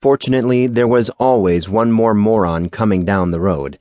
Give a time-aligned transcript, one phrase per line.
[0.00, 3.78] Fortunately, there was always one more moron coming down the road.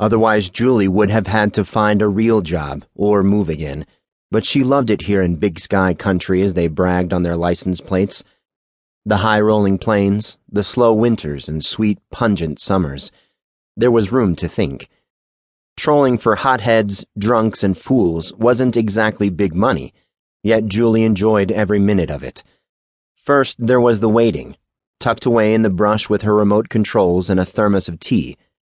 [0.00, 3.86] Otherwise, Julie would have had to find a real job or move again,
[4.30, 7.80] but she loved it here in Big Sky Country as they bragged on their license
[7.80, 8.24] plates.
[9.04, 13.12] The high rolling plains, the slow winters, and sweet, pungent summers.
[13.76, 14.88] There was room to think.
[15.76, 19.94] Trolling for hotheads, drunks, and fools wasn't exactly big money,
[20.42, 22.42] yet Julie enjoyed every minute of it.
[23.14, 24.56] First, there was the waiting,
[25.00, 28.36] tucked away in the brush with her remote controls and a thermos of tea,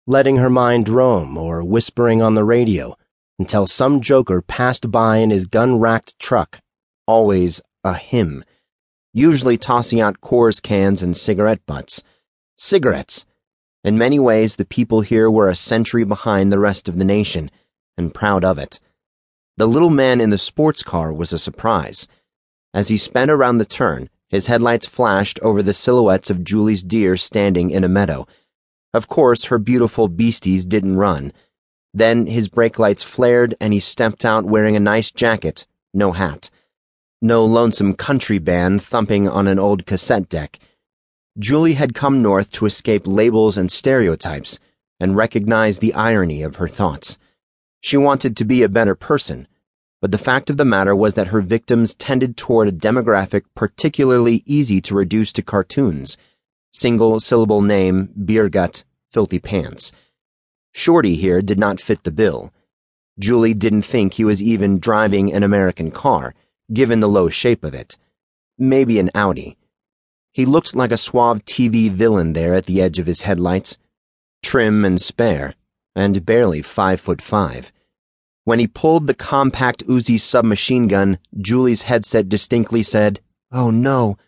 [0.06, 2.96] letting her mind roam or whispering on the radio
[3.38, 6.60] until some joker passed by in his gun racked truck,
[7.06, 8.44] always a him,
[9.12, 12.02] usually tossing out Coors cans and cigarette butts.
[12.56, 13.26] Cigarettes!
[13.84, 17.50] In many ways, the people here were a century behind the rest of the nation,
[17.96, 18.80] and proud of it.
[19.56, 22.08] The little man in the sports car was a surprise.
[22.74, 27.16] As he sped around the turn, his headlights flashed over the silhouettes of Julie's deer
[27.16, 28.26] standing in a meadow.
[28.92, 31.32] Of course, her beautiful beasties didn't run.
[31.94, 36.50] Then his brake lights flared and he stepped out wearing a nice jacket, no hat.
[37.22, 40.58] No lonesome country band thumping on an old cassette deck.
[41.38, 44.58] Julie had come north to escape labels and stereotypes
[44.98, 47.18] and recognize the irony of her thoughts.
[47.80, 49.46] She wanted to be a better person,
[50.00, 54.42] but the fact of the matter was that her victims tended toward a demographic particularly
[54.46, 56.16] easy to reduce to cartoons.
[56.72, 59.92] Single syllable name, beer gut, filthy pants.
[60.72, 62.52] Shorty here did not fit the bill.
[63.18, 66.34] Julie didn't think he was even driving an American car,
[66.72, 67.96] given the low shape of it.
[68.58, 69.56] Maybe an Audi.
[70.32, 73.78] He looked like a suave TV villain there at the edge of his headlights,
[74.42, 75.54] trim and spare,
[75.94, 77.72] and barely five foot five.
[78.46, 83.18] When he pulled the compact Uzi submachine gun, Julie's headset distinctly said,
[83.50, 84.18] Oh no,